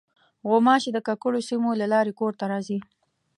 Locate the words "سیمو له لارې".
1.49-2.13